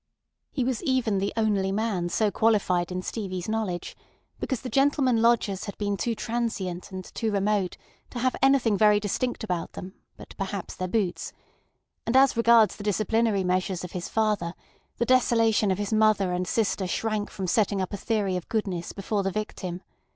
[0.49, 3.95] He was even the only man so qualified in Stevie's knowledge,
[4.39, 7.77] because the gentlemen lodgers had been too transient and too remote
[8.09, 11.33] to have anything very distinct about them but perhaps their boots;
[12.07, 14.55] and as regards the disciplinary measures of his father,
[14.97, 18.93] the desolation of his mother and sister shrank from setting up a theory of goodness
[18.93, 19.83] before the victim.